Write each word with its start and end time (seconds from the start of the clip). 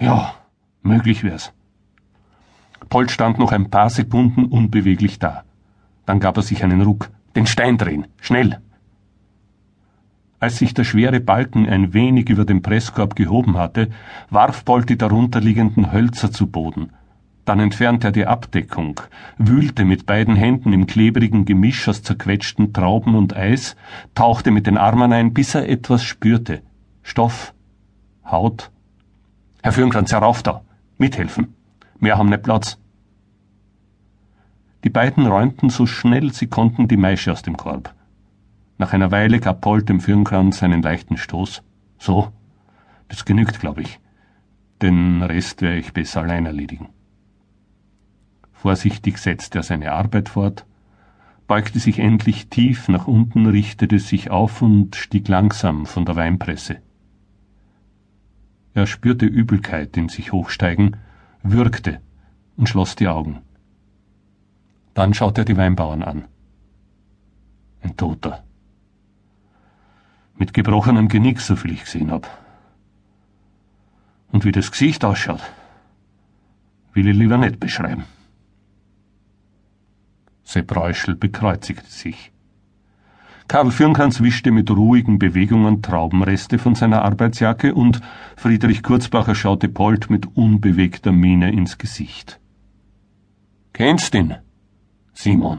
Ja, 0.00 0.34
möglich 0.82 1.22
wär's. 1.24 1.52
Polt 2.88 3.10
stand 3.10 3.38
noch 3.38 3.52
ein 3.52 3.68
paar 3.68 3.90
Sekunden 3.90 4.46
unbeweglich 4.46 5.18
da. 5.18 5.44
Dann 6.06 6.20
gab 6.20 6.38
er 6.38 6.42
sich 6.42 6.64
einen 6.64 6.80
Ruck. 6.80 7.10
Den 7.36 7.46
Stein 7.46 7.76
drehen, 7.76 8.06
schnell! 8.20 8.60
Als 10.40 10.56
sich 10.56 10.72
der 10.72 10.84
schwere 10.84 11.20
Balken 11.20 11.68
ein 11.68 11.92
wenig 11.92 12.30
über 12.30 12.46
den 12.46 12.62
Presskorb 12.62 13.14
gehoben 13.14 13.58
hatte, 13.58 13.90
warf 14.30 14.64
Bolt 14.64 14.88
die 14.88 14.96
darunterliegenden 14.96 15.92
Hölzer 15.92 16.32
zu 16.32 16.46
Boden. 16.46 16.92
Dann 17.44 17.60
entfernte 17.60 18.08
er 18.08 18.12
die 18.12 18.26
Abdeckung, 18.26 19.00
wühlte 19.36 19.84
mit 19.84 20.06
beiden 20.06 20.34
Händen 20.34 20.72
im 20.72 20.86
klebrigen 20.86 21.44
Gemisch 21.44 21.86
aus 21.88 22.02
zerquetschten 22.02 22.72
Trauben 22.72 23.14
und 23.16 23.36
Eis, 23.36 23.76
tauchte 24.14 24.50
mit 24.50 24.66
den 24.66 24.78
Armen 24.78 25.12
ein, 25.12 25.34
bis 25.34 25.54
er 25.54 25.68
etwas 25.68 26.02
spürte. 26.04 26.62
Stoff, 27.02 27.52
Haut. 28.24 28.70
Herr 29.62 29.72
Fürnkranz, 29.72 30.10
herauf 30.10 30.42
da! 30.42 30.62
Mithelfen! 30.96 31.54
Wir 31.98 32.16
haben 32.16 32.30
nicht 32.30 32.44
Platz. 32.44 32.78
Die 34.84 34.88
beiden 34.88 35.26
räumten 35.26 35.68
so 35.68 35.84
schnell 35.84 36.32
sie 36.32 36.46
konnten 36.46 36.88
die 36.88 36.96
Maische 36.96 37.30
aus 37.30 37.42
dem 37.42 37.58
Korb. 37.58 37.94
Nach 38.78 38.94
einer 38.94 39.10
Weile 39.10 39.38
gab 39.38 39.60
Paul 39.60 39.82
dem 39.82 40.00
Firnkranz 40.00 40.62
einen 40.62 40.80
leichten 40.80 41.18
Stoß. 41.18 41.62
So, 41.98 42.32
das 43.08 43.26
genügt, 43.26 43.60
glaube 43.60 43.82
ich. 43.82 44.00
Den 44.80 45.22
Rest 45.22 45.60
werde 45.60 45.76
ich 45.76 45.92
besser 45.92 46.22
allein 46.22 46.46
erledigen. 46.46 46.88
Vorsichtig 48.52 49.18
setzte 49.18 49.58
er 49.58 49.62
seine 49.62 49.92
Arbeit 49.92 50.30
fort, 50.30 50.64
beugte 51.46 51.80
sich 51.80 51.98
endlich 51.98 52.48
tief 52.48 52.88
nach 52.88 53.06
unten, 53.06 53.44
richtete 53.44 53.98
sich 53.98 54.30
auf 54.30 54.62
und 54.62 54.96
stieg 54.96 55.28
langsam 55.28 55.84
von 55.84 56.06
der 56.06 56.16
Weinpresse. 56.16 56.80
Er 58.74 58.86
spürte 58.86 59.26
Übelkeit 59.26 59.96
in 59.96 60.08
sich 60.08 60.32
hochsteigen, 60.32 60.96
würgte 61.42 62.00
und 62.56 62.68
schloss 62.68 62.96
die 62.96 63.08
Augen. 63.08 63.40
Dann 64.94 65.14
schaute 65.14 65.42
er 65.42 65.44
die 65.44 65.56
Weinbauern 65.56 66.02
an. 66.02 66.24
Ein 67.82 67.96
Toter 67.96 68.44
mit 70.40 70.54
gebrochenem 70.54 71.08
Genick, 71.08 71.38
soviel 71.38 71.72
ich 71.72 71.84
gesehen 71.84 72.10
hab. 72.10 72.26
Und 74.32 74.46
wie 74.46 74.52
das 74.52 74.70
Gesicht 74.72 75.04
ausschaut, 75.04 75.42
will 76.94 77.06
ich 77.06 77.16
lieber 77.16 77.36
nicht 77.36 77.60
beschreiben. 77.60 78.04
Sepp 80.42 80.74
Reuschel 80.74 81.14
bekreuzigte 81.14 81.86
sich. 81.86 82.32
Karl 83.50 83.72
Fürnkranz 83.72 84.20
wischte 84.20 84.52
mit 84.52 84.70
ruhigen 84.70 85.18
Bewegungen 85.18 85.82
Traubenreste 85.82 86.56
von 86.56 86.76
seiner 86.76 87.02
Arbeitsjacke 87.02 87.74
und 87.74 88.00
Friedrich 88.36 88.84
Kurzbacher 88.84 89.34
schaute 89.34 89.68
Polt 89.68 90.08
mit 90.08 90.36
unbewegter 90.36 91.10
Miene 91.10 91.50
ins 91.50 91.76
Gesicht. 91.76 92.38
Kennst 93.72 94.14
ihn? 94.14 94.36
Simon. 95.14 95.58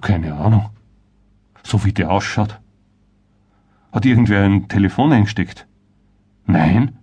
Keine 0.00 0.36
Ahnung. 0.36 0.70
So 1.62 1.84
wie 1.84 1.92
der 1.92 2.10
ausschaut. 2.10 2.58
Hat 3.92 4.06
irgendwer 4.06 4.42
ein 4.42 4.68
Telefon 4.68 5.12
eingesteckt? 5.12 5.66
Nein? 6.46 6.96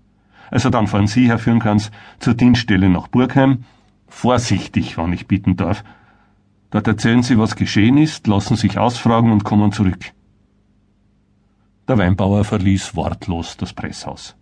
Also 0.50 0.72
dann 0.72 0.88
fahren 0.88 1.06
Sie, 1.06 1.28
Herr 1.28 1.38
Fürnkranz, 1.38 1.92
zur 2.18 2.34
Dienststelle 2.34 2.90
nach 2.90 3.10
Burgheim. 3.10 3.64
Vorsichtig, 4.08 4.98
wann 4.98 5.14
ich 5.14 5.28
bitten 5.28 5.56
darf. 5.56 5.84
Dort 6.70 6.88
erzählen 6.88 7.24
Sie, 7.24 7.38
was 7.38 7.56
geschehen 7.56 7.98
ist, 7.98 8.28
lassen 8.28 8.56
sich 8.56 8.78
ausfragen 8.78 9.32
und 9.32 9.44
kommen 9.44 9.72
zurück. 9.72 10.14
Der 11.88 11.98
Weinbauer 11.98 12.44
verließ 12.44 12.96
wortlos 12.96 13.56
das 13.56 13.72
Presshaus. 13.72 14.36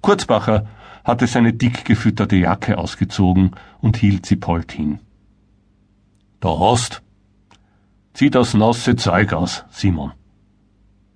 Kurzbacher 0.00 0.66
hatte 1.04 1.26
seine 1.26 1.52
dick 1.52 1.84
gefütterte 1.84 2.36
Jacke 2.36 2.78
ausgezogen 2.78 3.50
und 3.80 3.98
hielt 3.98 4.24
sie 4.24 4.36
Polt 4.36 4.72
hin. 4.72 5.00
Da 6.40 6.58
hast. 6.58 7.02
Zieh 8.14 8.30
das 8.30 8.54
nasse 8.54 8.96
Zeug 8.96 9.32
aus, 9.32 9.64
Simon. 9.70 10.12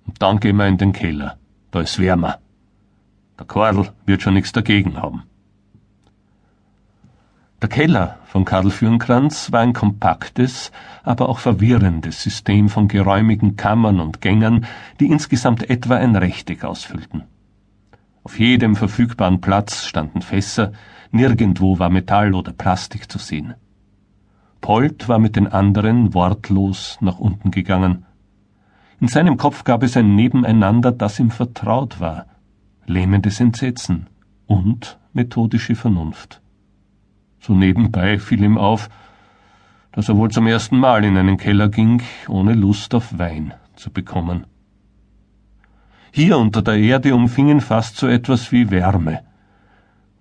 Und 0.05 0.21
dann 0.21 0.39
gehen 0.39 0.57
wir 0.57 0.67
in 0.67 0.77
den 0.77 0.93
Keller. 0.93 1.37
Da 1.71 1.81
ist 1.81 1.99
wärmer. 1.99 2.39
Der 3.37 3.45
Karl 3.45 3.91
wird 4.05 4.21
schon 4.21 4.33
nichts 4.33 4.51
dagegen 4.51 4.97
haben. 4.97 5.23
Der 7.61 7.67
Keller 7.67 8.17
von 8.23 8.45
Karl 8.45 8.71
Fürnkranz 8.71 9.51
war 9.51 9.59
ein 9.59 9.73
kompaktes, 9.73 10.71
aber 11.03 11.27
auch 11.27 11.39
verwirrendes 11.39 12.23
System 12.23 12.69
von 12.69 12.87
geräumigen 12.87 13.57
Kammern 13.57 13.99
und 13.99 14.21
Gängen, 14.21 14.65
die 15.01 15.07
insgesamt 15.07 15.69
etwa 15.69 15.97
ein 15.97 16.15
Rechteck 16.15 16.63
ausfüllten. 16.63 17.23
Auf 18.23 18.39
jedem 18.39 18.77
verfügbaren 18.77 19.41
Platz 19.41 19.83
standen 19.85 20.21
Fässer, 20.21 20.71
nirgendwo 21.11 21.79
war 21.79 21.89
Metall 21.89 22.33
oder 22.33 22.53
Plastik 22.53 23.11
zu 23.11 23.17
sehen. 23.17 23.55
Polt 24.61 25.09
war 25.09 25.19
mit 25.19 25.35
den 25.35 25.47
anderen 25.47 26.13
wortlos 26.13 26.97
nach 27.01 27.19
unten 27.19 27.51
gegangen. 27.51 28.05
In 29.01 29.09
seinem 29.09 29.35
Kopf 29.35 29.65
gab 29.65 29.83
es 29.83 29.97
ein 29.97 30.15
Nebeneinander, 30.15 30.93
das 30.93 31.19
ihm 31.19 31.31
vertraut 31.31 31.99
war, 31.99 32.25
lähmendes 32.85 33.41
Entsetzen 33.41 34.07
und 34.47 34.97
methodische 35.11 35.75
Vernunft. 35.75 36.41
So 37.39 37.53
nebenbei 37.53 38.19
fiel 38.19 38.43
ihm 38.43 38.57
auf, 38.57 38.89
dass 39.91 40.09
er 40.09 40.17
wohl 40.17 40.29
zum 40.29 40.47
ersten 40.47 40.77
Mal 40.77 41.03
in 41.03 41.17
einen 41.17 41.37
Keller 41.37 41.69
ging, 41.69 42.01
ohne 42.27 42.53
Lust 42.53 42.93
auf 42.93 43.17
Wein 43.17 43.53
zu 43.75 43.91
bekommen. 43.91 44.45
Hier 46.11 46.37
unter 46.37 46.61
der 46.61 46.77
Erde 46.77 47.15
umfing 47.15 47.49
ihn 47.49 47.61
fast 47.61 47.97
so 47.97 48.07
etwas 48.07 48.51
wie 48.51 48.71
Wärme, 48.71 49.21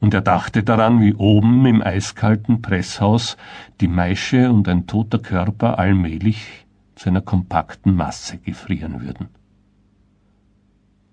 und 0.01 0.15
er 0.15 0.21
dachte 0.21 0.63
daran, 0.63 1.01
wie 1.01 1.15
oben 1.15 1.67
im 1.67 1.83
eiskalten 1.83 2.63
Presshaus 2.63 3.37
die 3.81 3.89
Maische 3.89 4.51
und 4.53 4.69
ein 4.69 4.87
toter 4.87 5.19
Körper 5.19 5.79
allmählich 5.79 6.67
zu 6.95 7.09
einer 7.09 7.21
kompakten 7.21 7.95
Masse 7.95 8.39
gefrieren 8.39 9.01
würden. 9.01 9.29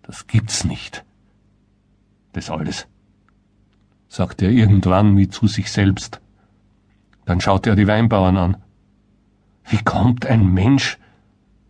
Das 0.04 0.28
gibt's 0.28 0.66
nicht. 0.66 1.04
Das 2.34 2.52
alles, 2.52 2.88
sagte 4.16 4.46
er 4.46 4.52
irgendwann 4.52 5.18
wie 5.18 5.28
zu 5.28 5.48
sich 5.48 5.72
selbst. 5.72 6.22
Dann 7.26 7.42
schaute 7.42 7.72
er 7.72 7.76
die 7.76 7.88
Weinbauern 7.88 8.38
an. 8.38 8.58
Wie 9.66 9.84
kommt 9.84 10.26
ein 10.26 10.54
Mensch 10.54 10.98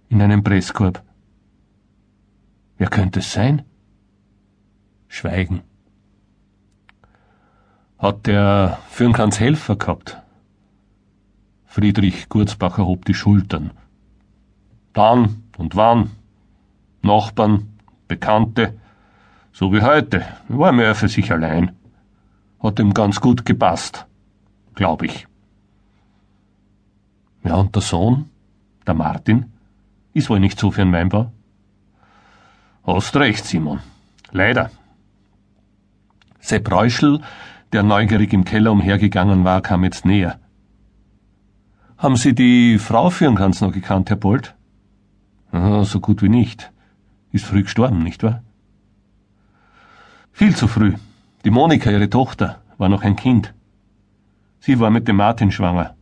in 0.10 0.22
einen 0.22 0.44
Presskorb? 0.44 1.02
Wer 2.78 2.90
könnte 2.90 3.20
es 3.20 3.32
sein? 3.32 3.64
Schweigen. 5.08 5.62
Hat 7.98 8.28
der 8.28 8.80
Fürnkans 8.90 9.40
Helfer 9.40 9.78
gehabt? 9.78 10.22
Friedrich 11.66 12.30
Gurzbacher 12.30 12.86
hob 12.86 13.06
die 13.06 13.14
Schultern 13.14 13.72
dann 14.96 15.44
und 15.58 15.76
wann, 15.76 16.12
Nachbarn, 17.02 17.78
Bekannte, 18.08 18.80
so 19.52 19.72
wie 19.74 19.82
heute, 19.82 20.26
war 20.48 20.72
mehr 20.72 20.96
für 20.96 21.10
sich 21.10 21.32
allein. 21.32 21.76
Hat 22.60 22.80
ihm 22.80 22.94
ganz 22.94 23.20
gut 23.22 23.46
gepasst, 23.46 24.06
glaub 24.74 25.04
ich. 25.04 25.28
Ja, 27.44 27.56
und 27.56 27.76
der 27.76 27.82
Sohn, 27.82 28.30
der 28.88 28.96
Martin, 28.96 29.52
ist 30.14 30.30
wohl 30.30 30.40
nicht 30.40 30.60
so 30.60 30.72
für 30.72 30.82
ein 30.82 30.92
Weinbau? 30.92 31.32
Hast 32.86 33.16
recht, 33.16 33.46
Simon. 33.46 33.80
Leider. 34.32 34.72
Sepp 36.40 36.72
Reuschel, 36.72 37.22
der 37.74 37.84
neugierig 37.84 38.32
im 38.34 38.46
Keller 38.46 38.72
umhergegangen 38.72 39.44
war, 39.44 39.62
kam 39.62 39.84
jetzt 39.84 40.06
näher. 40.06 40.40
Haben 41.98 42.16
Sie 42.16 42.36
die 42.36 42.78
Frau 42.78 43.10
Fürnkranz 43.10 43.62
noch 43.62 43.72
gekannt, 43.72 44.10
Herr 44.10 44.18
Bolt? 44.18 44.56
Aha, 45.52 45.84
so 45.84 46.00
gut 46.00 46.22
wie 46.22 46.30
nicht. 46.30 46.72
Ist 47.32 47.46
früh 47.46 47.64
gestorben, 47.64 48.04
nicht 48.04 48.24
wahr? 48.24 48.44
Viel 50.32 50.56
zu 50.56 50.68
früh. 50.68 50.94
Die 51.46 51.52
Monika, 51.52 51.92
ihre 51.92 52.10
Tochter, 52.10 52.60
war 52.80 52.90
noch 52.90 53.04
ein 53.04 53.16
Kind. 53.16 53.54
Sie 54.60 54.80
war 54.80 54.90
mit 54.90 55.08
dem 55.08 55.18
Martin 55.18 55.52
schwanger. 55.52 55.96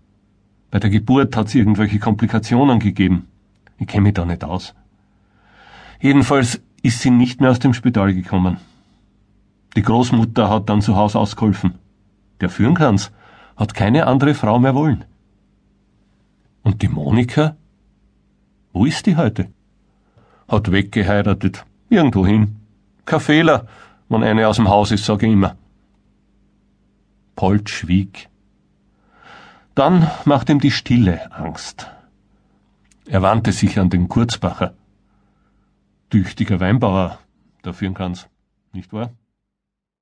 Bei 0.72 0.80
der 0.80 0.90
Geburt 0.90 1.36
hat 1.36 1.50
sie 1.50 1.60
irgendwelche 1.60 2.00
Komplikationen 2.00 2.80
gegeben. 2.80 3.28
Ich 3.78 3.88
kenne 3.88 4.04
mich 4.04 4.14
da 4.14 4.24
nicht 4.24 4.46
aus. 4.46 4.74
Jedenfalls 6.00 6.62
ist 6.82 7.02
sie 7.02 7.10
nicht 7.10 7.42
mehr 7.42 7.52
aus 7.52 7.60
dem 7.60 7.74
Spital 7.74 8.14
gekommen. 8.14 8.56
Die 9.76 9.82
Großmutter 9.82 10.50
hat 10.50 10.70
dann 10.70 10.82
zu 10.82 10.96
Hause 10.96 11.20
ausgeholfen. 11.20 11.74
Der 12.40 12.48
Fürnkranz 12.50 13.12
hat 13.58 13.74
keine 13.74 14.08
andere 14.08 14.36
Frau 14.36 14.60
mehr 14.60 14.76
wollen. 14.76 15.04
Und 16.62 16.82
die 16.82 16.88
Monika? 16.88 17.58
Wo 18.72 18.86
ist 18.86 19.08
die 19.08 19.18
heute? 19.18 19.50
Hat 20.48 20.72
weggeheiratet. 20.72 21.66
Irgendwo 21.90 22.26
hin. 22.26 22.56
Kein 23.04 23.20
Fehler, 23.20 23.68
wenn 24.14 24.24
eine 24.24 24.48
aus 24.48 24.58
dem 24.58 24.70
Haus 24.70 24.92
ist, 24.92 25.06
sage 25.06 25.26
ich 25.26 25.34
immer. 25.34 25.58
Polt 27.36 27.70
schwieg. 27.70 28.30
Dann 29.76 30.10
macht 30.26 30.50
ihm 30.50 30.60
die 30.60 30.72
Stille 30.72 31.32
Angst. 31.32 31.90
Er 33.08 33.22
wandte 33.22 33.52
sich 33.52 33.80
an 33.80 33.90
den 33.90 34.08
Kurzbacher. 34.08 34.76
Tüchtiger 36.12 36.60
Weinbauer, 36.60 37.18
führen 37.74 37.96
kann's, 37.96 38.30
nicht 38.72 38.94
wahr? 38.94 39.12